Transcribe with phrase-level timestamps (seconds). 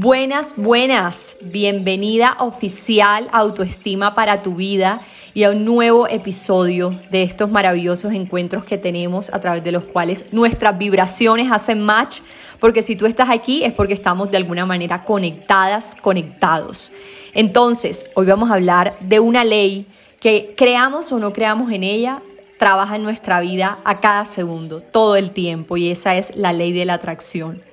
[0.00, 1.36] Buenas, buenas.
[1.40, 5.00] Bienvenida oficial Autoestima para tu vida
[5.34, 9.82] y a un nuevo episodio de estos maravillosos encuentros que tenemos a través de los
[9.82, 12.20] cuales nuestras vibraciones hacen match,
[12.60, 16.92] porque si tú estás aquí es porque estamos de alguna manera conectadas, conectados.
[17.34, 19.84] Entonces, hoy vamos a hablar de una ley
[20.20, 22.20] que creamos o no creamos en ella,
[22.56, 26.70] trabaja en nuestra vida a cada segundo, todo el tiempo, y esa es la ley
[26.70, 27.67] de la atracción.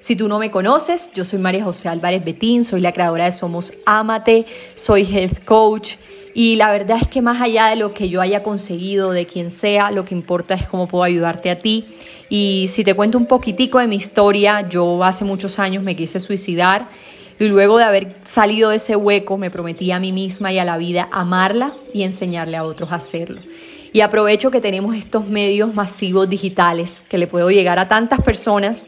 [0.00, 3.32] Si tú no me conoces, yo soy María José Álvarez Betín, soy la creadora de
[3.32, 5.96] Somos Amate, soy health coach
[6.32, 9.50] y la verdad es que más allá de lo que yo haya conseguido, de quien
[9.50, 11.84] sea, lo que importa es cómo puedo ayudarte a ti.
[12.30, 16.18] Y si te cuento un poquitico de mi historia, yo hace muchos años me quise
[16.18, 16.86] suicidar
[17.38, 20.64] y luego de haber salido de ese hueco me prometí a mí misma y a
[20.64, 23.42] la vida amarla y enseñarle a otros a hacerlo.
[23.92, 28.86] Y aprovecho que tenemos estos medios masivos digitales que le puedo llegar a tantas personas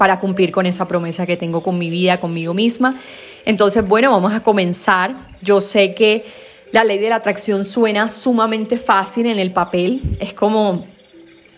[0.00, 2.98] para cumplir con esa promesa que tengo con mi vida, conmigo misma.
[3.44, 5.14] Entonces, bueno, vamos a comenzar.
[5.42, 6.24] Yo sé que
[6.72, 10.00] la ley de la atracción suena sumamente fácil en el papel.
[10.18, 10.86] Es como,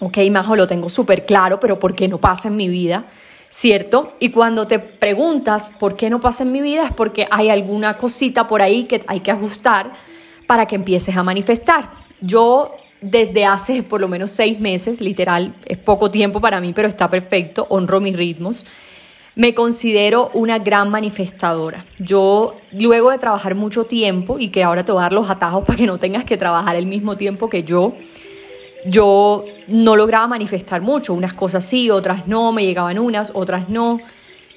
[0.01, 3.05] ok, Majo, lo tengo súper claro, pero ¿por qué no pasa en mi vida?
[3.49, 4.13] ¿Cierto?
[4.19, 7.97] Y cuando te preguntas por qué no pasa en mi vida es porque hay alguna
[7.97, 9.93] cosita por ahí que hay que ajustar
[10.49, 11.91] para que empieces a manifestar.
[12.21, 16.89] Yo desde hace por lo menos seis meses, literal, es poco tiempo para mí, pero
[16.89, 18.65] está perfecto, honro mis ritmos.
[19.35, 21.85] Me considero una gran manifestadora.
[21.99, 25.65] Yo, luego de trabajar mucho tiempo, y que ahora te voy a dar los atajos
[25.65, 27.95] para que no tengas que trabajar el mismo tiempo que yo,
[28.85, 31.15] yo no lograba manifestar mucho.
[31.15, 34.01] Unas cosas sí, otras no, me llegaban unas, otras no.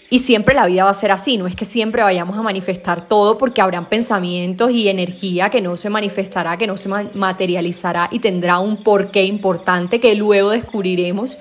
[0.10, 3.02] Y siempre la vida va a ser así, no es que siempre vayamos a manifestar
[3.02, 8.20] todo porque habrán pensamientos y energía que no se manifestará, que no se materializará y
[8.20, 11.40] tendrá un porqué importante que luego descubriremos,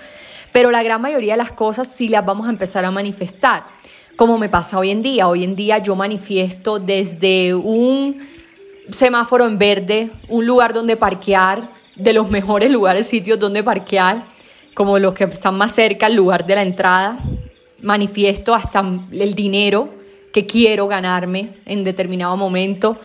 [0.50, 3.64] pero la gran mayoría de las cosas sí las vamos a empezar a manifestar,
[4.16, 5.28] como me pasa hoy en día.
[5.28, 8.26] Hoy en día yo manifiesto desde un
[8.90, 14.22] semáforo en verde, un lugar donde parquear, de los mejores lugares, sitios donde parquear,
[14.74, 17.18] como los que están más cerca al lugar de la entrada,
[17.84, 19.88] manifiesto hasta el dinero
[20.32, 22.96] que quiero ganarme en determinado momento,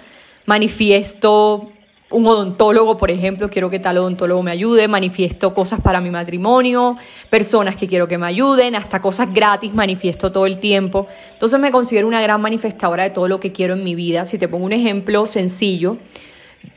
[0.46, 1.70] manifiesto
[2.12, 6.98] un odontólogo, por ejemplo, quiero que tal odontólogo me ayude, manifiesto cosas para mi matrimonio,
[7.30, 11.08] personas que quiero que me ayuden, hasta cosas gratis manifiesto todo el tiempo.
[11.34, 14.26] Entonces me considero una gran manifestadora de todo lo que quiero en mi vida.
[14.26, 15.98] Si te pongo un ejemplo sencillo,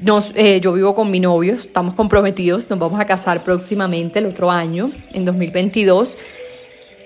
[0.00, 4.26] nos, eh, yo vivo con mi novio, estamos comprometidos, nos vamos a casar próximamente el
[4.26, 6.18] otro año, en 2022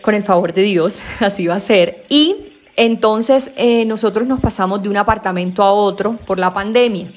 [0.06, 2.04] con el favor de Dios, así va a ser.
[2.08, 2.36] Y
[2.76, 7.08] entonces eh, nosotros nos pasamos de un apartamento a otro por la pandemia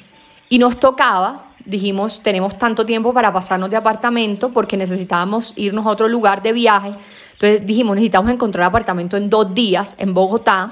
[0.50, 5.90] y nos tocaba, dijimos, tenemos tanto tiempo para pasarnos de apartamento porque necesitábamos irnos a
[5.90, 6.96] otro lugar de viaje.
[7.34, 10.72] Entonces dijimos, necesitamos encontrar apartamento en dos días en Bogotá,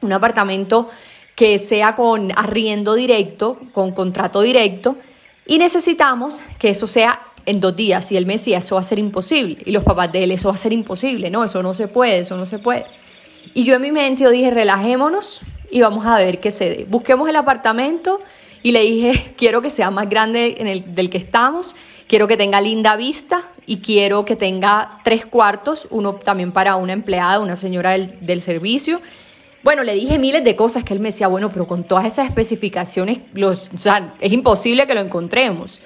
[0.00, 0.90] un apartamento
[1.36, 4.96] que sea con arriendo directo, con contrato directo,
[5.46, 8.10] y necesitamos que eso sea en dos días.
[8.12, 9.58] Y él me decía, eso va a ser imposible.
[9.64, 11.30] Y los papás de él, eso va a ser imposible.
[11.30, 12.86] No, eso no se puede, eso no se puede.
[13.52, 15.40] Y yo en mi mente yo dije, relajémonos
[15.70, 16.86] y vamos a ver qué se dé.
[16.88, 18.20] Busquemos el apartamento
[18.62, 21.76] y le dije, quiero que sea más grande en el, del que estamos,
[22.08, 26.92] quiero que tenga linda vista y quiero que tenga tres cuartos, uno también para una
[26.92, 29.00] empleada, una señora del, del servicio.
[29.62, 32.26] Bueno, le dije miles de cosas que él me decía, bueno, pero con todas esas
[32.26, 35.80] especificaciones, los, o sea, es imposible que lo encontremos.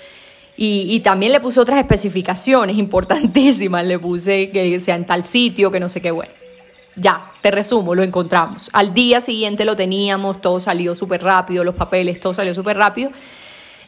[0.60, 5.78] Y, también le puse otras especificaciones importantísimas, le puse que sea en tal sitio, que
[5.78, 6.32] no sé qué, bueno.
[6.96, 8.68] Ya, te resumo, lo encontramos.
[8.72, 13.12] Al día siguiente lo teníamos, todo salió súper rápido, los papeles, todo salió súper rápido.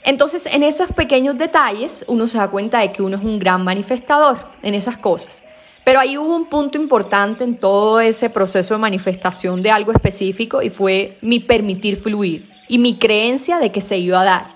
[0.04, 3.64] Entonces, en esos pequeños detalles, uno se da cuenta de que uno es un gran
[3.64, 5.42] manifestador en esas cosas.
[5.82, 10.62] Pero ahí hubo un punto importante en todo ese proceso de manifestación de algo específico
[10.62, 14.46] y fue mi permitir fluir y mi creencia de que se iba a dar,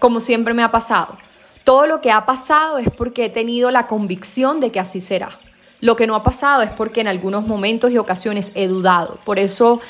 [0.00, 1.18] como siempre me ha pasado.
[1.64, 5.38] Todo lo que ha pasado es porque he tenido la convicción de que así será.
[5.80, 9.18] Lo que no ha pasado es porque en algunos momentos y ocasiones he dudado.
[9.24, 9.80] Por eso,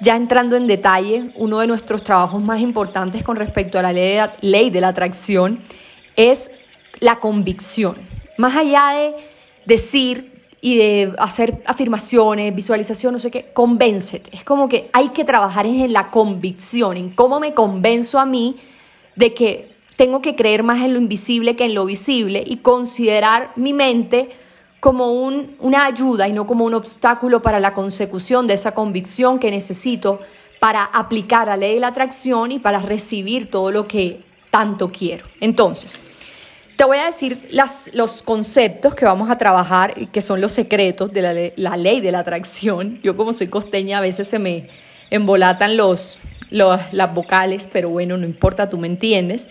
[0.00, 4.70] ya entrando en detalle, uno de nuestros trabajos más importantes con respecto a la ley
[4.70, 5.58] de, la atracción
[6.16, 6.50] es
[7.00, 7.96] la convicción.
[8.36, 9.14] Más allá de
[9.66, 10.30] decir
[10.62, 14.30] y de hacer afirmaciones, visualización, no sé qué, convéncete.
[14.34, 18.56] Es como que hay que trabajar en la convicción, en cómo me convenzo a mí
[19.16, 19.70] de que
[20.00, 24.30] tengo que creer más en lo invisible que en lo visible y considerar mi mente
[24.80, 29.38] como un, una ayuda y no como un obstáculo para la consecución de esa convicción
[29.38, 30.18] que necesito
[30.58, 35.26] para aplicar la ley de la atracción y para recibir todo lo que tanto quiero.
[35.38, 36.00] Entonces,
[36.76, 37.36] Te voy a decir
[37.92, 42.00] los conceptos que vamos a trabajar y que son los secretos de la, la, ley
[42.00, 43.00] de la atracción.
[43.02, 44.66] Yo como soy costeña a veces se me
[45.10, 46.16] embolatan los,
[46.48, 49.46] los, las vocales, pero bueno, no importa, tú me entiendes.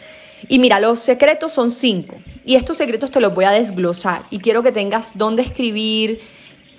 [0.48, 2.16] Y mira, los secretos son cinco.
[2.46, 4.24] Y estos secretos te los voy a desglosar.
[4.30, 6.22] Y quiero que tengas dónde escribir,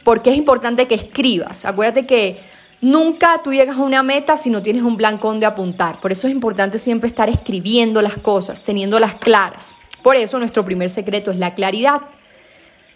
[0.04, 1.64] porque es importante que escribas.
[1.64, 2.38] Acuérdate que
[2.80, 6.00] nunca tú llegas a una meta si no tienes un blancón de apuntar.
[6.00, 9.74] Por eso es importante siempre estar escribiendo las cosas, teniéndolas claras.
[10.02, 12.00] Por eso nuestro primer secreto es la claridad.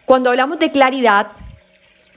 [0.05, 1.28] Cuando hablamos de claridad,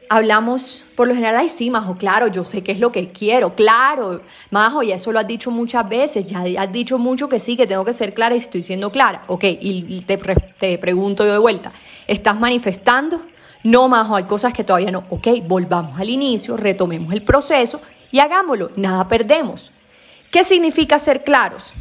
[0.09, 3.55] hablamos, por lo general, ay, sí, Majo, claro, yo sé qué es lo que quiero,
[3.55, 4.21] claro,
[4.51, 7.67] Majo, y eso lo has dicho muchas veces, ya has dicho mucho que sí, que
[7.67, 9.23] tengo que ser clara y estoy siendo clara.
[9.27, 11.71] Ok, y te, te pregunto yo de vuelta,
[12.07, 13.21] ¿estás manifestando?
[13.63, 15.03] No, Majo, hay cosas que todavía no.
[15.09, 17.81] Ok, volvamos al inicio, retomemos el proceso
[18.11, 19.71] y hagámoslo, nada perdemos.
[20.31, 21.73] ¿Qué significa ser claros?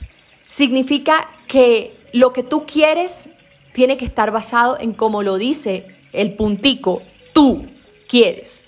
[0.46, 3.28] Significa que lo que tú quieres
[3.72, 7.02] tiene que estar basado en como lo dice el puntico,
[7.32, 7.66] tú
[8.06, 8.64] quieres.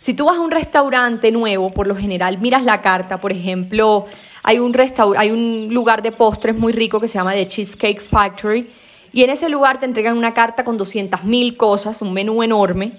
[0.00, 4.06] Si tú vas a un restaurante nuevo, por lo general miras la carta, por ejemplo,
[4.42, 4.76] hay un,
[5.16, 8.68] hay un lugar de postres muy rico que se llama The Cheesecake Factory
[9.12, 12.92] y en ese lugar te entregan una carta con 200 mil cosas, un menú enorme,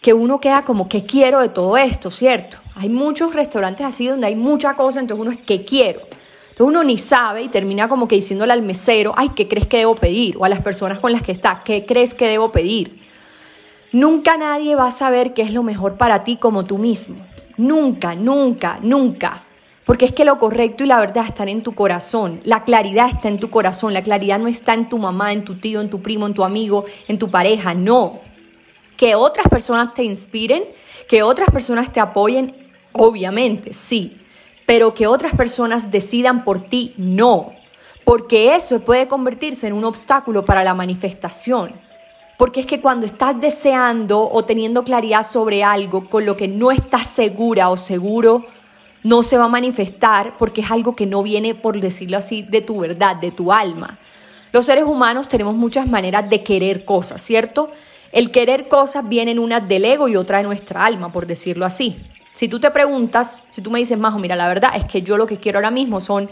[0.00, 2.10] que uno queda como, ¿qué quiero de todo esto?
[2.10, 2.56] ¿Cierto?
[2.74, 6.00] Hay muchos restaurantes así donde hay mucha cosa, entonces uno es, ¿qué quiero?
[6.00, 9.76] Entonces uno ni sabe y termina como que diciéndole al mesero, ay, ¿qué crees que
[9.76, 10.36] debo pedir?
[10.38, 12.99] O a las personas con las que está, ¿qué crees que debo pedir?
[13.92, 17.16] Nunca nadie va a saber qué es lo mejor para ti como tú mismo.
[17.56, 19.42] Nunca, nunca, nunca.
[19.84, 22.40] Porque es que lo correcto y la verdad están en tu corazón.
[22.44, 23.92] La claridad está en tu corazón.
[23.92, 26.44] La claridad no está en tu mamá, en tu tío, en tu primo, en tu
[26.44, 27.74] amigo, en tu pareja.
[27.74, 28.20] No.
[28.96, 30.62] Que otras personas te inspiren,
[31.08, 32.54] que otras personas te apoyen,
[32.92, 34.16] obviamente, sí.
[34.66, 37.50] Pero que otras personas decidan por ti, no.
[38.04, 41.72] Porque eso puede convertirse en un obstáculo para la manifestación.
[42.40, 46.70] Porque es que cuando estás deseando o teniendo claridad sobre algo con lo que no
[46.70, 48.46] estás segura o seguro,
[49.02, 52.62] no se va a manifestar porque es algo que no viene, por decirlo así, de
[52.62, 53.98] tu verdad, de tu alma.
[54.52, 57.68] Los seres humanos tenemos muchas maneras de querer cosas, ¿cierto?
[58.10, 61.66] El querer cosas viene en una del ego y otra de nuestra alma, por decirlo
[61.66, 61.98] así.
[62.32, 65.18] Si tú te preguntas, si tú me dices, Majo, mira, la verdad es que yo
[65.18, 66.26] lo que quiero ahora mismo son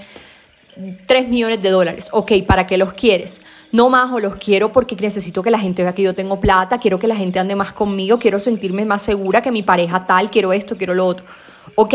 [1.07, 2.09] 3 millones de dólares.
[2.13, 3.43] Ok, ¿para qué los quieres?
[3.73, 6.99] No, Majo, los quiero porque necesito que la gente vea que yo tengo plata, quiero
[6.99, 10.53] que la gente ande más conmigo, quiero sentirme más segura que mi pareja tal, quiero
[10.53, 11.27] esto, quiero lo otro.
[11.75, 11.95] Ok,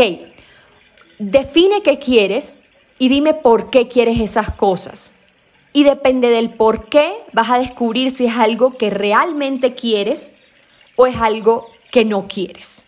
[1.18, 2.60] define qué quieres
[2.98, 5.14] y dime por qué quieres esas cosas.
[5.72, 10.34] Y depende del por qué vas a descubrir si es algo que realmente quieres
[10.94, 12.84] o es algo que no quieres.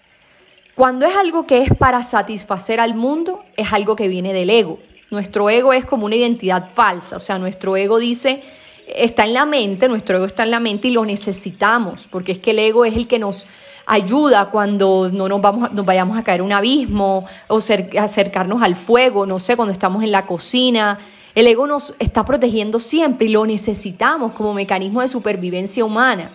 [0.77, 4.79] Cuando es algo que es para satisfacer al mundo, es algo que viene del ego.
[5.11, 8.43] Nuestro ego es como una identidad falsa, o sea, nuestro ego dice,
[8.88, 12.38] está en la mente, nuestro ego está en la mente y lo necesitamos, porque es
[12.38, 13.47] que el ego es el que nos
[13.87, 17.58] ayuda cuando no nos, vamos, nos vayamos a caer un abismo o
[17.99, 20.99] acercarnos al fuego, no sé, cuando estamos en la cocina.
[21.35, 26.31] El ego nos está protegiendo siempre y lo necesitamos como mecanismo de supervivencia humana.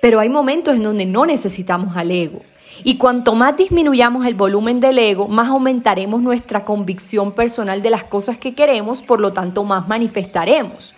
[0.00, 2.40] Pero hay momentos en donde no necesitamos al ego.
[2.84, 8.04] Y cuanto más disminuyamos el volumen del ego, más aumentaremos nuestra convicción personal de las
[8.04, 10.94] cosas que queremos, por lo tanto más manifestaremos.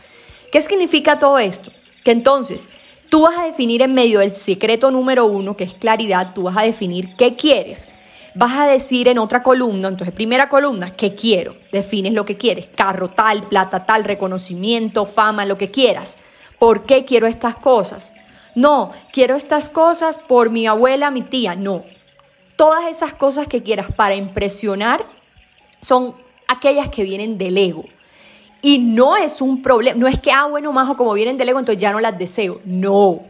[0.53, 1.71] ¿Qué significa todo esto?
[2.05, 2.69] Que entonces
[3.09, 6.57] tú vas a definir en medio del secreto número uno, que es claridad, tú vas
[6.57, 7.89] a definir qué quieres.
[8.35, 11.57] Vas a decir en otra columna, entonces primera columna, ¿qué quiero?
[11.73, 16.17] Defines lo que quieres, carro tal, plata tal, reconocimiento, fama, lo que quieras.
[16.59, 18.15] ¿Por qué quiero estas cosas?
[18.55, 21.55] No, quiero estas cosas por mi abuela, mi tía.
[21.55, 21.85] No.
[22.57, 25.05] Todas esas cosas que quieras para impresionar
[25.81, 26.15] son
[26.47, 27.85] aquellas que vienen del ego.
[28.63, 31.59] Y no es un problema, no es que, ah, bueno, majo, como vienen del ego,
[31.59, 32.61] entonces ya no las deseo.
[32.65, 33.21] No,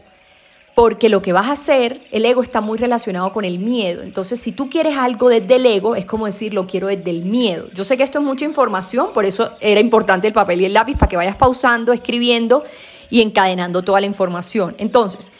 [0.75, 4.03] porque lo que vas a hacer, el ego está muy relacionado con el miedo.
[4.03, 7.23] Entonces, si tú quieres algo desde el ego, es como decir, lo quiero desde el
[7.23, 7.67] miedo.
[7.73, 10.73] Yo sé que esto es mucha información, por eso era importante el papel y el
[10.73, 12.65] lápiz para que vayas pausando, escribiendo
[13.11, 14.73] y encadenando toda la información.
[14.79, 15.31] Entonces,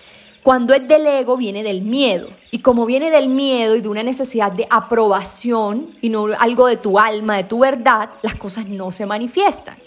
[0.44, 2.28] cuando es del ego, viene del miedo.
[2.52, 6.78] Y como viene del miedo y de una necesidad de aprobación y no algo de
[6.78, 9.78] tu alma, de tu verdad, las cosas no se manifiestan.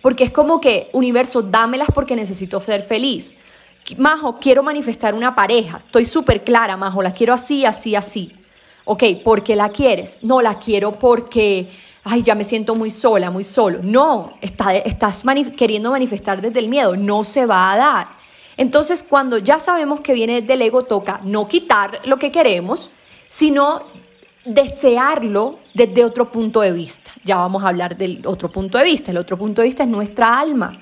[0.00, 3.34] Porque es como que, universo, dámelas porque necesito ser feliz.
[3.96, 5.78] Majo, quiero manifestar una pareja.
[5.78, 8.32] Estoy súper clara, Majo, la quiero así, así, así.
[8.84, 10.18] Ok, ¿por qué la quieres?
[10.22, 11.68] No, la quiero porque
[12.08, 13.80] ay, ya me siento muy sola, muy solo.
[13.82, 15.22] No, estás
[15.56, 18.08] queriendo manifestar desde el miedo, no se va a dar.
[18.56, 22.90] Entonces, cuando ya sabemos que viene del ego, toca no quitar lo que queremos,
[23.28, 23.82] sino
[24.44, 27.12] desearlo desde otro punto de vista.
[27.24, 29.10] Ya vamos a hablar del otro punto de vista.
[29.10, 30.72] El otro punto de vista es nuestra alma.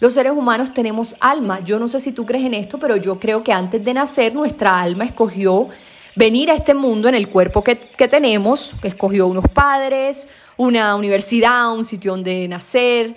[0.00, 1.60] Los seres humanos tenemos alma.
[1.60, 4.32] Yo no sé si tú crees en esto, pero yo creo que antes de nacer
[4.32, 5.68] nuestra alma escogió
[6.14, 10.28] venir a este mundo en el cuerpo que, tenemos, que escogió unos padres,
[10.58, 13.14] una universidad, un sitio donde nacer,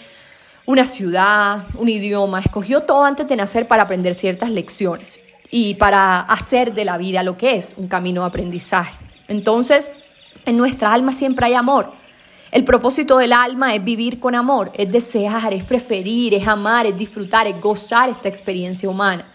[0.66, 5.20] una ciudad, un idioma, escogió todo antes de nacer para aprender ciertas lecciones
[5.50, 8.94] y para hacer de la vida lo que es un camino de aprendizaje.
[9.28, 9.92] Entonces,
[10.46, 11.92] en nuestra alma siempre hay amor.
[12.52, 16.98] El propósito del alma es vivir con amor, es desear, es preferir, es amar, es
[16.98, 19.26] disfrutar, es gozar esta experiencia humana.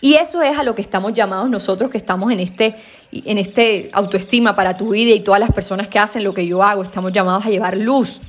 [0.00, 2.74] Y eso es a lo que estamos llamados nosotros que estamos en este,
[3.24, 6.62] en este autoestima para tu vida y todas las personas que hacen lo que yo
[6.62, 8.20] hago, estamos llamados a llevar luz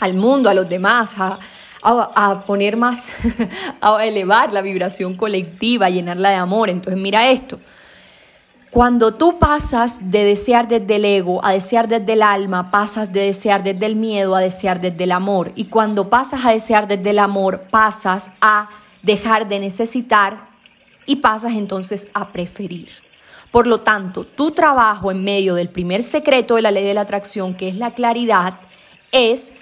[0.00, 1.38] al mundo, a los demás, a,
[1.82, 3.12] a, poner más,
[3.80, 6.70] a elevar la vibración colectiva, a llenarla de amor.
[6.70, 7.58] Entonces mira esto,
[8.70, 13.20] cuando tú pasas de desear desde el ego a desear desde el alma, pasas de
[13.20, 15.52] desear desde el miedo a desear desde el amor.
[15.54, 18.68] Y cuando pasas a desear desde el amor, pasas a
[19.02, 20.38] dejar de necesitar
[21.06, 22.90] y pasas entonces a preferir.
[23.50, 27.02] Por lo tanto, tu trabajo en medio del primer secreto de la ley de la
[27.02, 28.54] atracción, que es la claridad,
[29.10, 29.52] es,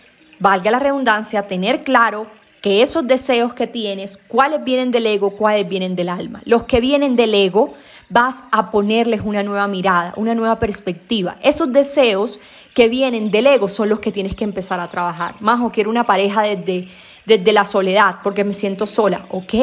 [0.41, 2.27] valga la redundancia, tener claro
[2.63, 6.43] que esos deseos que tienes, cuáles vienen del ego, cuáles vienen del alma.
[6.45, 7.75] Los que vienen del ego
[8.09, 11.37] vas a ponerles una nueva mirada, una nueva perspectiva.
[11.43, 12.41] Esos deseos
[12.75, 15.37] que vienen del ego son los que tienes que empezar a trabajar.
[15.41, 16.89] Majo, quiero una pareja desde,
[17.25, 19.27] desde la soledad porque me siento sola.
[19.31, 19.55] Ok,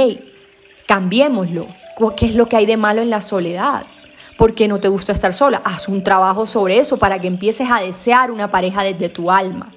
[0.86, 1.68] cambiémoslo.
[2.18, 3.86] ¿Qué es lo que hay de malo en la soledad?
[4.38, 5.62] ¿Por qué no te gusta estar sola?
[5.63, 9.72] Haz un trabajo sobre eso para que empieces a desear una pareja desde tu alma.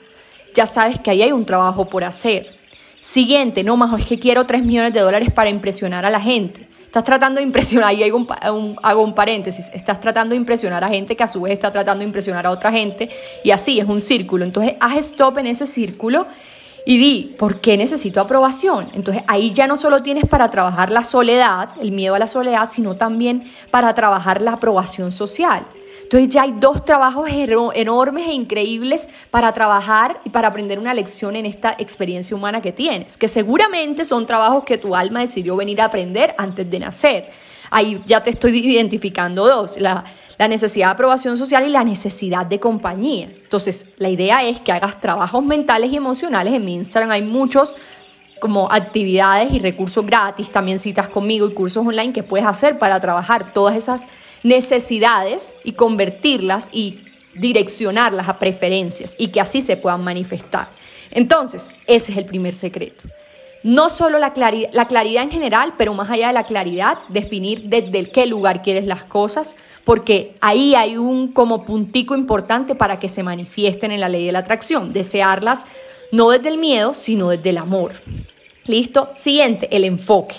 [0.54, 2.56] Ya sabes que ahí hay un trabajo por hacer.
[3.00, 6.66] Siguiente, no, Majo, es que quiero 3 millones de dólares para impresionar a la gente.
[6.86, 10.88] Estás tratando de impresionar, y hago un, hago un paréntesis, estás tratando de impresionar a
[10.88, 13.10] gente que a su vez está tratando de impresionar a otra gente
[13.44, 14.46] y así es un círculo.
[14.46, 16.26] Entonces haz stop en ese círculo
[16.88, 18.88] y di, ¿por qué necesito aprobación?
[18.94, 22.68] Entonces ahí ya no solo tienes para trabajar la soledad, el miedo a la soledad,
[22.70, 25.64] sino también para trabajar la aprobación social.
[26.04, 31.34] Entonces ya hay dos trabajos enormes e increíbles para trabajar y para aprender una lección
[31.34, 35.80] en esta experiencia humana que tienes, que seguramente son trabajos que tu alma decidió venir
[35.80, 37.30] a aprender antes de nacer.
[37.68, 40.04] Ahí ya te estoy identificando dos, la,
[40.38, 43.30] la necesidad de aprobación social y la necesidad de compañía.
[43.32, 46.54] Entonces, la idea es que hagas trabajos mentales y emocionales.
[46.54, 47.76] En mi Instagram hay muchos
[48.40, 53.00] como actividades y recursos gratis, también citas conmigo y cursos online que puedes hacer para
[53.00, 54.06] trabajar todas esas
[54.42, 57.00] necesidades y convertirlas y
[57.34, 60.68] direccionarlas a preferencias y que así se puedan manifestar.
[61.10, 63.06] Entonces, ese es el primer secreto.
[63.62, 67.64] No solo la claridad, la claridad en general, pero más allá de la claridad, definir
[67.64, 73.08] desde qué lugar quieres las cosas, porque ahí hay un como puntico importante para que
[73.08, 75.64] se manifiesten en la ley de la atracción, desearlas
[76.12, 77.92] no desde el miedo, sino desde el amor.
[78.66, 79.08] ¿Listo?
[79.14, 80.36] Siguiente, el enfoque.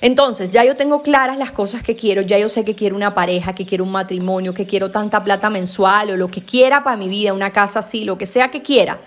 [0.00, 3.14] Entonces, ya yo tengo claras las cosas que quiero, ya yo sé que quiero una
[3.14, 6.96] pareja, que quiero un matrimonio, que quiero tanta plata mensual o lo que quiera para
[6.96, 9.00] mi vida, una casa así, lo que sea que quiera.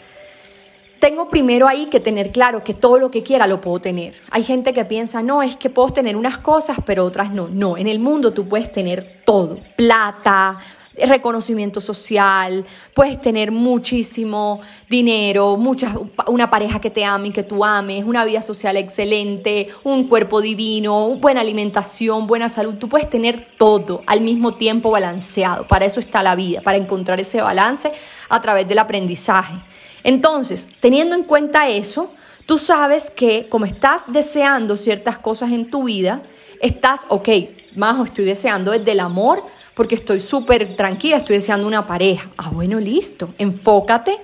[1.01, 4.13] Tengo primero ahí que tener claro que todo lo que quiera lo puedo tener.
[4.29, 7.47] Hay gente que piensa, no, es que puedo tener unas cosas, pero otras no.
[7.47, 9.57] No, en el mundo tú puedes tener todo.
[9.75, 10.59] Plata,
[10.95, 15.91] reconocimiento social, puedes tener muchísimo dinero, mucha,
[16.27, 20.39] una pareja que te ame y que tú ames, una vida social excelente, un cuerpo
[20.39, 22.75] divino, buena alimentación, buena salud.
[22.75, 25.65] Tú puedes tener todo al mismo tiempo balanceado.
[25.65, 27.91] Para eso está la vida, para encontrar ese balance
[28.29, 29.55] a través del aprendizaje.
[30.03, 32.11] Entonces, teniendo en cuenta eso,
[32.45, 36.21] tú sabes que como estás deseando ciertas cosas en tu vida,
[36.59, 37.29] estás, ok,
[37.75, 39.43] Majo, estoy deseando desde el amor,
[39.73, 42.29] porque estoy súper tranquila, estoy deseando una pareja.
[42.37, 43.29] Ah, bueno, listo.
[43.37, 44.17] Enfócate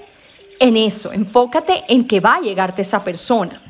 [0.60, 3.62] en eso, enfócate en que va a llegarte esa persona.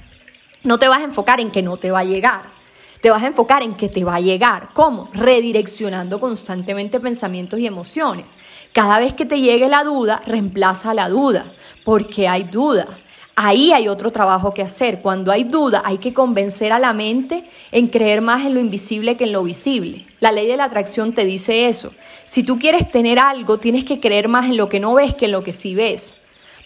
[0.64, 2.57] No te vas a enfocar en que no te va a llegar.
[3.02, 4.70] Te vas a enfocar en que te va a llegar.
[4.74, 5.10] ¿Cómo?
[5.14, 8.38] Redireccionando constantemente pensamientos y emociones.
[8.74, 11.46] Cada vez que te llegue la duda, reemplaza la duda,
[11.84, 12.88] porque hay duda.
[13.36, 15.02] Ahí hay otro trabajo que hacer.
[15.02, 19.16] Cuando hay duda, hay que convencer a la mente en creer más en lo invisible
[19.16, 20.06] que en lo visible.
[20.20, 21.92] La ley de la atracción te dice eso.
[22.26, 25.26] Si tú quieres tener algo, tienes que creer más en lo que no ves que
[25.26, 26.18] en lo que sí ves.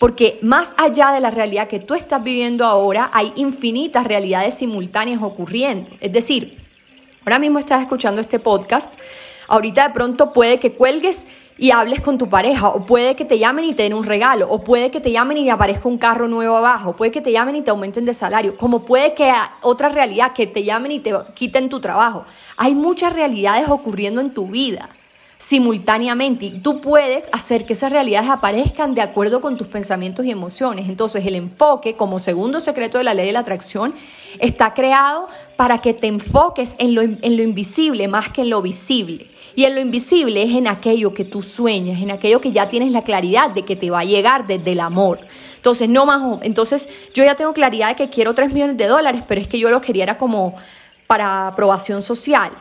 [0.01, 5.21] Porque más allá de la realidad que tú estás viviendo ahora, hay infinitas realidades simultáneas
[5.21, 5.91] ocurriendo.
[5.99, 6.57] Es decir,
[7.23, 8.95] ahora mismo estás escuchando este podcast,
[9.47, 13.37] ahorita de pronto puede que cuelgues y hables con tu pareja, o puede que te
[13.37, 16.27] llamen y te den un regalo, o puede que te llamen y aparezca un carro
[16.27, 19.31] nuevo abajo, puede que te llamen y te aumenten de salario, como puede que
[19.61, 22.25] otra realidad, que te llamen y te quiten tu trabajo.
[22.57, 24.89] Hay muchas realidades ocurriendo en tu vida.
[25.41, 30.87] Simultáneamente tú puedes hacer que esas realidades aparezcan de acuerdo con tus pensamientos y emociones.
[30.87, 33.95] Entonces el enfoque como segundo secreto de la ley de la atracción
[34.39, 38.61] está creado para que te enfoques en lo, en lo invisible más que en lo
[38.61, 39.31] visible.
[39.55, 42.91] Y en lo invisible es en aquello que tú sueñas, en aquello que ya tienes
[42.91, 45.19] la claridad de que te va a llegar desde el amor.
[45.55, 49.23] Entonces, no más, entonces yo ya tengo claridad de que quiero 3 millones de dólares,
[49.27, 50.55] pero es que yo lo quería era como
[51.07, 52.51] para aprobación social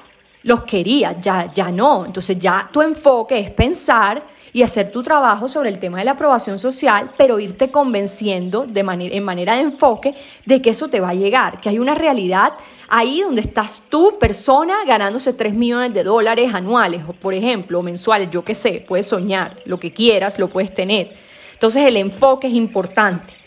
[0.42, 2.06] los quería, ya, ya no.
[2.06, 6.12] Entonces ya tu enfoque es pensar y hacer tu trabajo sobre el tema de la
[6.12, 11.00] aprobación social, pero irte convenciendo de manera, en manera de enfoque de que eso te
[11.00, 12.54] va a llegar, que hay una realidad
[12.88, 18.30] ahí donde estás tú, persona, ganándose 3 millones de dólares anuales, o por ejemplo, mensuales,
[18.32, 21.10] yo qué sé, puedes soñar, lo que quieras, lo puedes tener.
[21.52, 23.39] Entonces el enfoque es importante.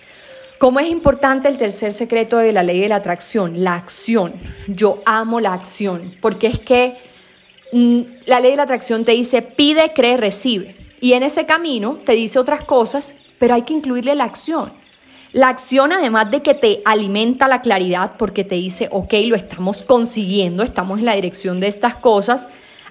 [0.63, 3.65] ¿Cómo es importante el tercer secreto de la ley de la atracción?
[3.65, 4.32] La acción.
[4.70, 6.96] Yo amo la acción, porque es que
[7.74, 10.74] mm, la ley de la atracción te dice pide, cree, recibe.
[11.01, 14.72] Y en ese camino te dice otras cosas, pero hay que incluirle la acción.
[15.34, 19.84] La acción, además de que te alimenta la claridad, porque te dice, ok, lo estamos
[19.84, 22.48] consiguiendo, estamos en la dirección de estas cosas,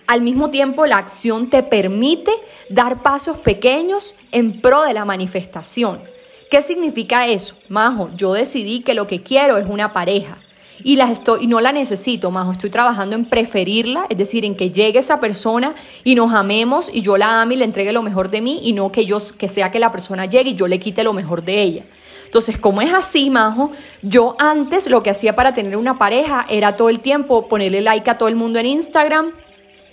[0.07, 2.33] al mismo tiempo la acción te permite
[2.69, 6.12] dar pasos pequeños en pro de la manifestación.
[6.53, 7.55] ¿Qué significa eso?
[7.71, 10.37] Majo, yo decidí que lo que quiero es una pareja
[10.85, 12.53] y, las estoy, y no la necesito, Majo.
[12.53, 15.73] Estoy trabajando en preferirla, es decir, en que llegue esa persona
[16.05, 18.75] y nos amemos y yo la ame y le entregue lo mejor de mí y
[18.75, 21.43] no que, yo, que sea que la persona llegue y yo le quite lo mejor
[21.43, 21.85] de ella.
[22.27, 26.77] Entonces, como es así, Majo, yo antes lo que hacía para tener una pareja era
[26.77, 29.31] todo el tiempo ponerle like a todo el mundo en Instagram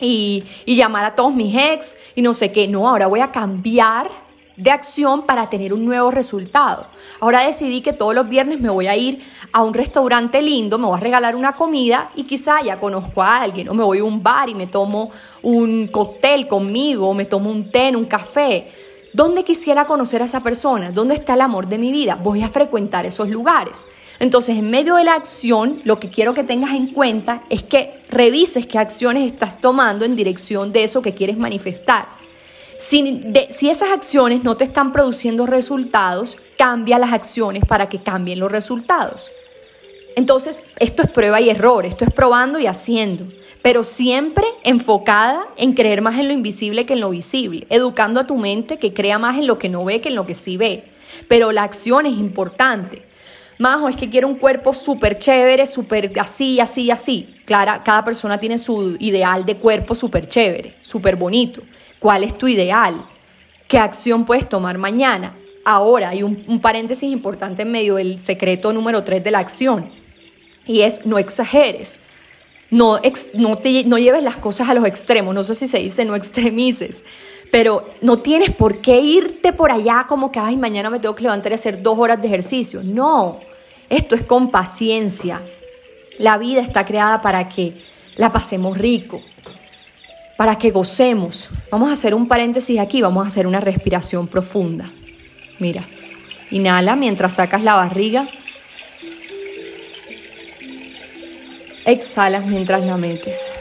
[0.02, 2.68] y, y llamar a todos mis ex y no sé qué.
[2.68, 4.12] No, ahora voy a cambiar
[4.60, 6.86] de acción para tener un nuevo resultado.
[7.22, 9.24] Ahora decidí que todos los viernes me voy a ir
[9.54, 13.38] a un restaurante lindo, me voy a regalar una comida y quizá ya conozco a
[13.38, 15.12] alguien, o me voy a un bar y me tomo
[15.42, 18.72] un cóctel conmigo, o me tomo un té, un café.
[19.14, 20.92] ¿Dónde quisiera conocer a esa persona?
[20.92, 22.16] ¿Dónde está el amor de mi vida?
[22.22, 23.88] Voy a frecuentar esos lugares.
[24.20, 27.94] Entonces, en medio de la acción, lo que quiero que tengas en cuenta es que
[28.10, 32.19] revises qué acciones estás tomando en dirección de eso que quieres manifestar.
[32.80, 33.22] Si,
[33.70, 39.30] esas acciones no te están produciendo resultados, cambia las acciones para que cambien los resultados.
[40.16, 43.26] Entonces, esto es prueba y error, esto es probando y haciendo,
[43.62, 48.28] pero siempre enfocada en creer más en lo invisible que en lo visible, educando a
[48.28, 50.56] tu mente que crea más en lo que no ve que en lo que sí
[50.56, 50.86] ve.
[51.28, 53.04] Pero la acción es importante.
[53.58, 57.28] Majo, es que quiero un cuerpo súper chévere, súper así, así, así.
[57.44, 61.62] Clara, cada persona tiene su ideal de cuerpo súper chévere, súper bonito.
[62.00, 63.04] ¿Cuál es tu ideal?
[63.68, 65.36] ¿Qué acción puedes tomar mañana?
[65.66, 69.90] Ahora hay un, paréntesis importante en medio del secreto número 3 de la acción
[70.66, 72.00] y es no exageres.
[72.72, 73.00] No,
[73.34, 76.16] no, te, no lleves las cosas a los extremos, no sé si se dice no
[76.16, 77.04] extremices,
[77.52, 81.24] pero no tienes por qué irte por allá como que, ay, mañana me tengo que
[81.24, 82.82] levantar y hacer dos horas de ejercicio.
[82.84, 83.40] No,
[83.90, 85.42] esto es con paciencia.
[86.20, 87.74] La vida está creada para que
[88.16, 89.22] la pasemos rico,
[90.40, 91.50] para que gocemos.
[91.70, 94.90] Vamos a hacer un paréntesis aquí, vamos a hacer una respiración profunda.
[95.60, 95.84] Mira,
[96.50, 98.26] inhala mientras sacas la barriga.
[101.86, 103.52] Exhalas mientras la metes.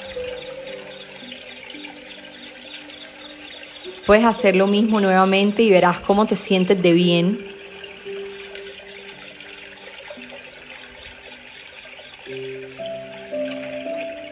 [4.06, 7.40] Puedes hacer lo mismo nuevamente y verás cómo te sientes de bien.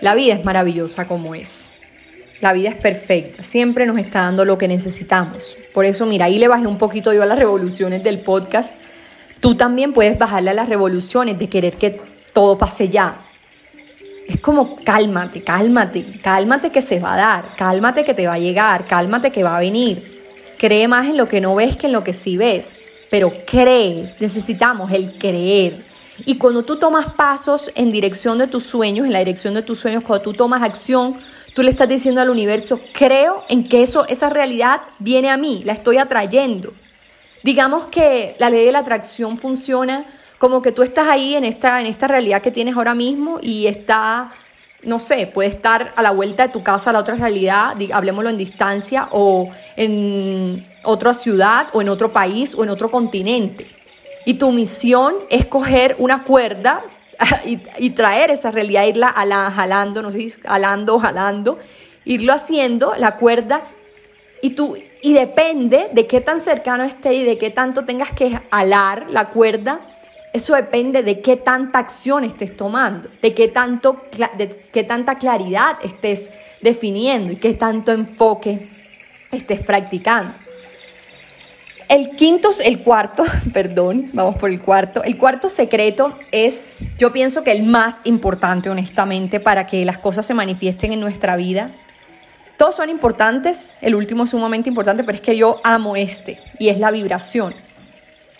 [0.00, 1.70] La vida es maravillosa como es.
[2.40, 5.56] La vida es perfecta, siempre nos está dando lo que necesitamos.
[5.72, 8.74] Por eso, mira, ahí le bajé un poquito yo a las revoluciones del podcast.
[9.40, 12.00] Tú también puedes bajarle a las revoluciones de querer que
[12.34, 13.20] todo pase ya.
[14.28, 18.38] Es como cálmate, cálmate, cálmate que se va a dar, cálmate que te va a
[18.38, 20.20] llegar, cálmate que va a venir.
[20.58, 22.78] Cree más en lo que no ves que en lo que sí ves,
[23.10, 25.84] pero cree, necesitamos el creer.
[26.24, 29.78] Y cuando tú tomas pasos en dirección de tus sueños, en la dirección de tus
[29.78, 31.16] sueños, cuando tú tomas acción,
[31.56, 35.62] Tú le estás diciendo al universo, creo en que eso, esa realidad viene a mí,
[35.64, 36.74] la estoy atrayendo.
[37.42, 40.04] Digamos que la ley de la atracción funciona
[40.36, 43.68] como que tú estás ahí en esta, en esta realidad que tienes ahora mismo y
[43.68, 44.34] está,
[44.82, 48.28] no sé, puede estar a la vuelta de tu casa a la otra realidad, hablemoslo
[48.28, 53.66] en distancia o en otra ciudad o en otro país o en otro continente.
[54.26, 56.84] Y tu misión es coger una cuerda
[57.78, 61.58] y, traer esa realidad, irla jalando, no sé jalando o jalando,
[62.04, 63.62] irlo haciendo, la cuerda,
[64.42, 68.38] y tú, y depende de qué tan cercano esté y de qué tanto tengas que
[68.50, 69.80] alar la cuerda,
[70.32, 73.96] Eso depende de qué tanta acción estés tomando, de qué, tanto,
[74.36, 78.68] de qué tanta claridad estés definiendo y qué tanto enfoque
[79.32, 80.34] estés practicando.
[81.88, 85.04] El quinto, el cuarto, perdón, vamos por el cuarto.
[85.04, 90.26] El cuarto secreto es, yo pienso que el más importante, honestamente, para que las cosas
[90.26, 91.70] se manifiesten en nuestra vida.
[92.56, 96.70] Todos son importantes, el último es sumamente importante, pero es que yo amo este, y
[96.70, 97.54] es la vibración.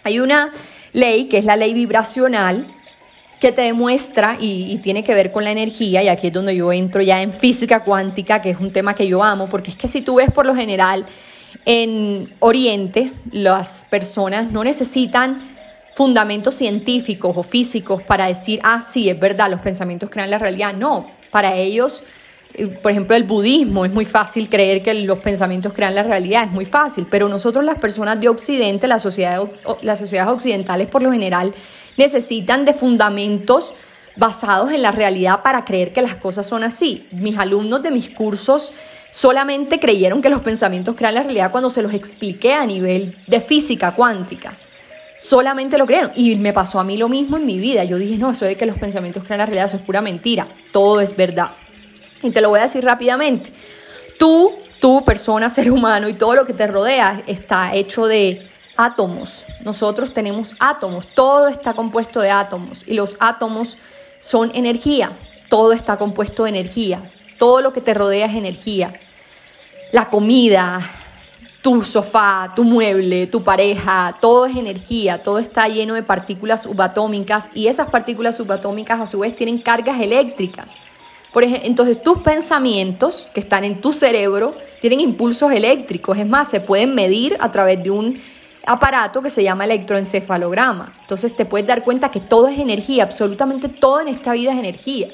[0.03, 0.53] Hay una
[0.93, 2.67] ley que es la ley vibracional
[3.39, 6.57] que te demuestra y, y, tiene que ver con la energía, y aquí es donde
[6.57, 9.77] yo entro ya en física cuántica, que es un tema que yo amo, porque es
[9.77, 11.05] que si tú ves por lo general
[11.67, 15.43] en Oriente, las personas no necesitan
[15.97, 20.75] fundamentos científicos o físicos para decir, ah, sí, es verdad, los pensamientos crean la realidad.
[20.75, 22.05] No, para ellos,
[22.55, 26.45] eh, por ejemplo, el budismo, es muy fácil creer que los pensamientos crean la realidad,
[26.45, 29.51] es muy fácil, pero nosotros las personas de Occidente, las sociedades,
[29.83, 31.53] las sociedades occidentales por lo general,
[31.97, 33.75] necesitan de fundamentos
[34.15, 37.07] basados en la realidad para creer que las cosas son así.
[37.11, 38.73] Mis alumnos de mis cursos
[39.11, 43.41] solamente creyeron que los pensamientos crean la realidad cuando se los expliqué a nivel de
[43.41, 44.55] física cuántica.
[45.19, 46.13] Solamente lo creyeron.
[46.15, 47.85] Y me pasó a mí lo mismo en mi vida.
[47.85, 50.47] Yo dije, no, eso de que los pensamientos crean la realidad, eso es pura mentira.
[50.73, 51.51] Todo es verdad.
[52.23, 53.51] Y te lo voy a decir rápidamente.
[54.19, 59.45] Tú, tú, persona, ser humano y todo lo que te rodea está hecho de átomos.
[59.65, 61.07] Nosotros tenemos átomos.
[61.07, 62.85] Todo está compuesto de átomos.
[62.87, 63.77] Y los átomos
[64.19, 65.11] son energía.
[65.49, 67.01] Todo está compuesto de energía.
[67.39, 68.93] Todo lo que te rodea es energía.
[69.93, 70.81] La comida,
[71.67, 77.51] tu sofá, tu mueble, tu pareja, todo es energía, todo está lleno de partículas subatómicas
[77.55, 80.77] y esas partículas subatómicas a su vez tienen cargas eléctricas.
[81.33, 86.49] Por ejemplo, entonces tus pensamientos que están en tu cerebro tienen impulsos eléctricos, es más,
[86.49, 88.23] se pueden medir a través de un
[88.65, 90.93] aparato que se llama electroencefalograma.
[91.01, 94.59] Entonces te puedes dar cuenta que todo es energía, absolutamente todo en esta vida es
[94.59, 95.09] energía.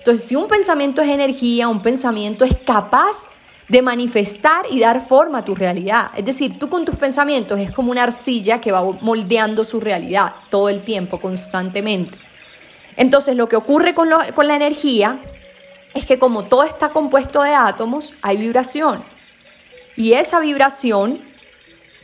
[0.00, 3.28] Entonces, si un pensamiento es energía, un pensamiento es capaz
[3.68, 6.10] de manifestar y dar forma a tu realidad.
[6.16, 10.32] Es decir, tú con tus pensamientos es como una arcilla que va moldeando su realidad
[10.48, 12.16] todo el tiempo, constantemente.
[12.96, 15.18] Entonces, lo que ocurre con, la energía
[15.92, 19.04] es que como todo está compuesto de átomos, hay vibración.
[19.96, 21.20] Y esa vibración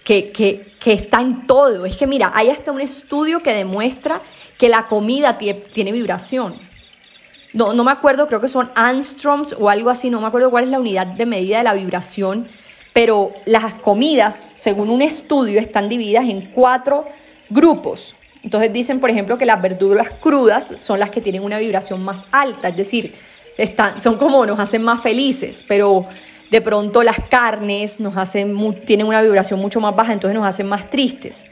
[0.05, 4.21] que, está en todo, es que mira, hay hasta un estudio que demuestra
[4.59, 6.66] que la comida tiene vibración
[7.57, 10.65] no, no me acuerdo, creo que son Angstroms o algo así, no me acuerdo cuál
[10.65, 12.47] es la unidad de medida de la vibración,
[12.93, 17.07] pero las comidas, según un estudio, están divididas en cuatro
[17.49, 18.15] grupos.
[18.43, 22.27] Entonces dicen, por ejemplo, que las verduras crudas son las que tienen una vibración más
[22.31, 23.15] alta, es decir,
[23.57, 26.05] están, son como nos hacen más felices, pero
[26.51, 30.69] de pronto las carnes nos hacen, tienen una vibración mucho más baja, entonces nos hacen
[30.69, 31.47] más tristes.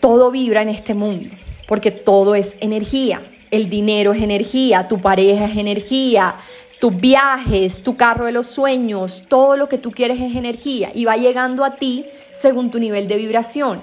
[0.00, 1.28] Todo vibra en este mundo,
[1.68, 3.20] porque todo es energía
[3.52, 6.34] el dinero es energía, tu pareja es energía,
[6.80, 11.04] tus viajes, tu carro de los sueños, todo lo que tú quieres es energía y
[11.04, 13.78] va llegando a ti según tu nivel de vibración.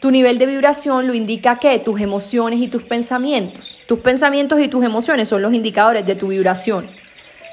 [0.00, 3.78] Tu nivel de vibración lo indica que tus emociones y tus pensamientos.
[3.86, 6.86] Tus pensamientos y tus emociones son los indicadores de tu vibración.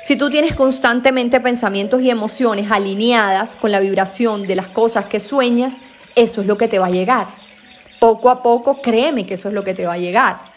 [0.04, 5.20] Si tú tienes constantemente pensamientos y emociones alineadas con la vibración de las cosas que
[5.20, 5.82] sueñas,
[6.16, 7.28] eso es lo que te va a llegar.
[8.00, 10.55] Poco a poco, créeme que eso es lo que te va a llegar.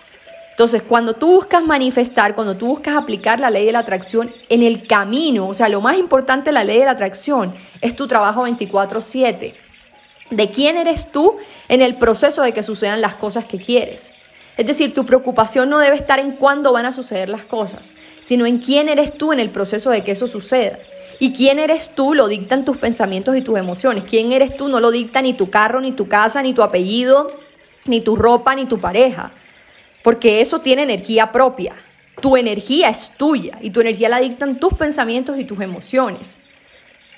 [0.59, 4.65] Entonces, cuando tú buscas manifestar, cuando tú buscas aplicar la ley de la atracción en
[4.65, 8.09] el camino, o sea, lo más importante de la ley de la atracción es tu
[8.09, 9.55] trabajo 24/7.
[10.31, 11.37] De quién eres tú
[11.69, 14.13] en el proceso de que sucedan las cosas que quieres.
[14.57, 18.45] Es decir, tu preocupación no debe estar en cuándo van a suceder las cosas, sino
[18.45, 20.77] en quién eres tú en el proceso de que eso suceda.
[21.21, 24.03] Y quién eres tú lo dictan tus pensamientos y tus emociones.
[24.03, 27.31] Quién eres tú no lo dicta ni tu carro, ni tu casa, ni tu apellido,
[27.85, 29.31] ni tu ropa, ni tu pareja
[30.03, 31.75] porque eso tiene energía propia.
[32.21, 36.39] Tu energía es tuya y tu energía la dictan tus pensamientos y tus emociones.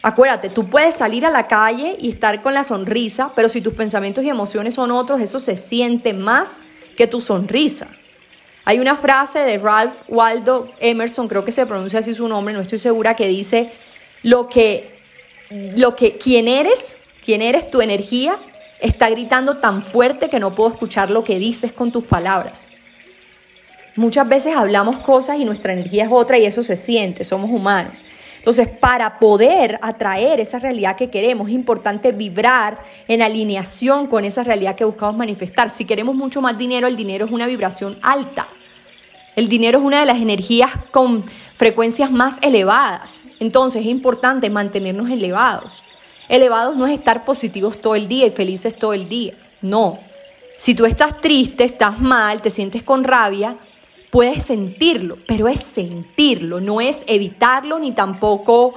[0.02, 3.74] Acuérdate, tú puedes salir a la calle y estar con la sonrisa, pero si tus
[3.74, 6.62] pensamientos y emociones son otros, eso se siente más
[6.96, 7.88] que tu sonrisa.
[8.64, 12.60] Hay una frase de Ralph Waldo Emerson, creo que se pronuncia así su nombre, no
[12.60, 13.70] estoy segura, que dice
[14.22, 14.98] lo que
[15.50, 18.36] lo que quién eres, quién eres tu energía
[18.80, 22.70] está gritando tan fuerte que no puedo escuchar lo que dices con tus palabras.
[23.96, 28.04] Muchas veces hablamos cosas y nuestra energía es otra y eso se siente, somos humanos.
[28.38, 34.42] Entonces, para poder atraer esa realidad que queremos, es importante vibrar en alineación con esa
[34.42, 35.68] realidad que buscamos manifestar.
[35.68, 38.46] Si queremos mucho más dinero, el dinero es una vibración alta.
[39.36, 43.20] El dinero es una de las energías con frecuencias más elevadas.
[43.40, 45.82] Entonces, es importante mantenernos elevados.
[46.30, 49.34] Elevados no es estar positivos todo el día y felices todo el día.
[49.62, 49.98] No.
[50.58, 53.56] Si tú estás triste, estás mal, te sientes con rabia,
[54.10, 58.74] puedes sentirlo, pero es sentirlo, no es evitarlo ni tampoco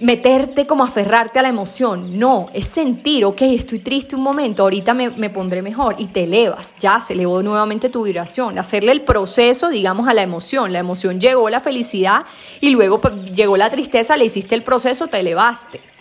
[0.00, 2.18] meterte como aferrarte a la emoción.
[2.18, 6.24] No, es sentir, ok, estoy triste un momento, ahorita me, me, pondré mejor y te
[6.24, 8.58] elevas, ya se elevó nuevamente tu vibración.
[8.58, 10.72] Hacerle el proceso, digamos, a la emoción.
[10.72, 12.24] La emoción llegó la felicidad
[12.62, 15.91] y luego pues, llegó la tristeza, le hiciste el proceso, te elevaste.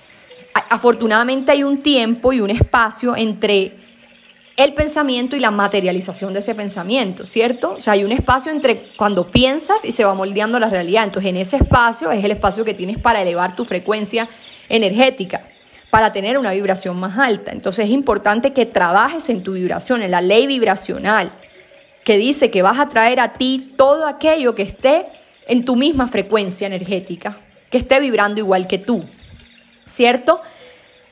[0.53, 3.73] Afortunadamente hay un tiempo y un espacio entre
[4.57, 7.75] el pensamiento y la materialización de ese pensamiento, ¿cierto?
[7.77, 11.05] O sea, hay un espacio entre cuando piensas y se va moldeando la realidad.
[11.05, 14.27] Entonces, en ese espacio es el espacio que tienes para elevar tu frecuencia
[14.69, 15.41] energética,
[15.89, 17.51] para tener una vibración más alta.
[17.51, 21.31] Entonces, es importante que trabajes en tu vibración, en la ley vibracional,
[22.03, 25.05] que dice que vas a traer a ti todo aquello que esté
[25.47, 27.37] en tu misma frecuencia energética,
[27.69, 29.05] que esté vibrando igual que tú,
[29.91, 30.41] ¿cierto?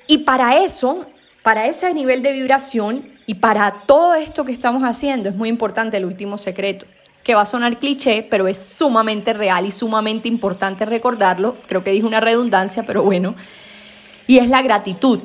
[0.08, 1.06] Y para eso,
[1.44, 5.98] para ese nivel de vibración, y para todo esto que estamos haciendo es muy importante
[5.98, 6.88] el último secreto,
[7.24, 11.56] que va a sonar cliché, pero es sumamente real y sumamente importante recordarlo.
[11.68, 13.36] Creo que dije una redundancia, pero bueno.
[14.26, 15.20] Y es la gratitud.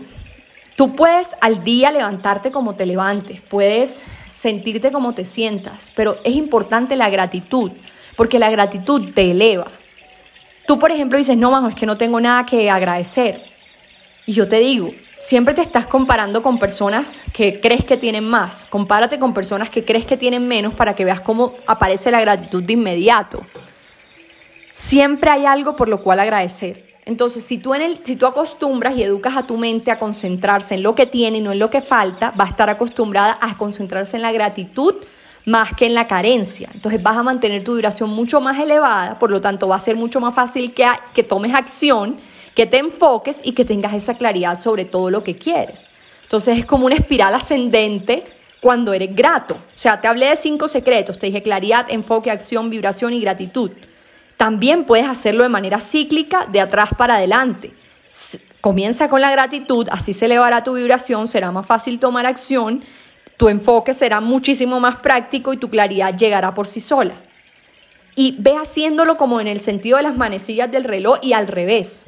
[0.77, 6.35] Tú puedes al día levantarte como te levantes, puedes sentirte como te sientas, pero es
[6.35, 7.71] importante la gratitud,
[8.17, 9.69] porque la gratitud te eleva.
[10.67, 13.41] Tú, por ejemplo, dices, no, vamos, es que no tengo nada que agradecer.
[14.27, 14.91] Y yo te digo,
[15.25, 18.67] Siempre te estás comparando con personas que crees que tienen más.
[18.69, 22.63] Compárate con personas que crees que tienen menos para que veas cómo aparece la gratitud
[22.63, 23.41] de inmediato.
[24.75, 26.85] Siempre hay algo por lo cual agradecer.
[27.07, 30.75] Entonces, si tú, en el, si tú acostumbras y educas a tu mente a concentrarse
[30.75, 33.57] en lo que tiene y no en lo que falta, va a estar acostumbrada a
[33.57, 34.97] concentrarse en la gratitud
[35.45, 36.71] más que en la carencia.
[36.75, 39.97] Entonces vas a mantener tu duración mucho más elevada, por lo tanto va a ser
[39.97, 42.19] mucho más fácil que, que tomes acción
[42.55, 45.87] que te enfoques y que tengas esa claridad sobre todo lo que quieres.
[46.23, 48.25] Entonces es como una espiral ascendente
[48.61, 49.55] cuando eres grato.
[49.55, 53.71] O sea, te hablé de cinco secretos, te dije claridad, enfoque, acción, vibración y gratitud.
[54.37, 57.73] También puedes hacerlo de manera cíclica, de atrás para adelante.
[58.61, 62.83] Comienza con la gratitud, así se elevará tu vibración, será más fácil tomar acción,
[63.37, 67.15] tu enfoque será muchísimo más práctico y tu claridad llegará por sí sola.
[68.17, 72.07] Y ve haciéndolo como en el sentido de las manecillas del reloj y al revés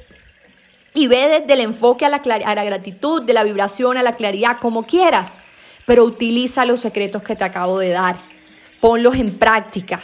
[0.97, 4.17] y ve desde el enfoque a la, a la gratitud, de la vibración a la
[4.17, 5.41] claridad, como quieras,
[5.85, 8.17] pero utiliza los secretos que te acabo de dar.
[8.81, 10.01] Ponlos en práctica.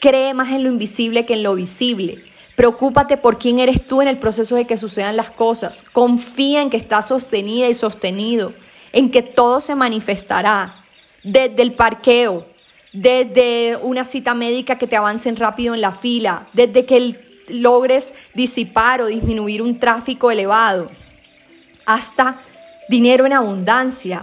[0.00, 2.24] Cree más en lo invisible que en lo visible.
[2.56, 5.84] Preocúpate por quién eres tú en el proceso de que sucedan las cosas.
[5.92, 8.54] Confía en que estás sostenida y sostenido,
[8.92, 10.74] en que todo se manifestará.
[11.22, 12.46] Desde el parqueo,
[12.92, 17.14] desde una cita médica que te avancen rápido en la fila, desde que
[17.48, 20.90] logres disipar o disminuir un tráfico elevado,
[21.86, 22.40] hasta
[22.88, 24.22] dinero en abundancia,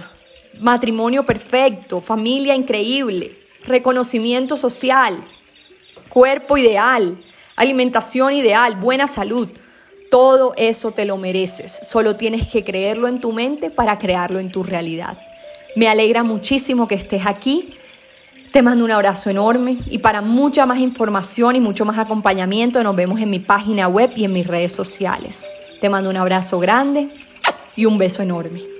[0.60, 3.32] matrimonio perfecto, familia increíble,
[3.65, 5.17] reconocimiento social,
[6.10, 7.17] cuerpo ideal,
[7.56, 9.49] alimentación ideal, buena salud.
[10.10, 11.80] Todo eso te lo mereces.
[11.84, 15.17] Solo tienes que creerlo en tu mente para crearlo en tu realidad.
[15.76, 17.74] Me alegra muchísimo que estés aquí.
[18.52, 22.96] Te mando un abrazo enorme y para mucha más información y mucho más acompañamiento nos
[22.96, 25.50] vemos en mi página web y en mis redes sociales.
[25.82, 27.10] Te mando un abrazo grande
[27.76, 28.76] y un beso enorme.